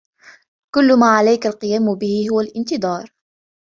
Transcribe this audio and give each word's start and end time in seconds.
كل 0.75 0.99
ما 0.99 1.05
عليك 1.07 1.47
القيام 1.47 1.95
به 1.95 2.27
هو 2.31 2.41
الإنتظار. 2.41 3.13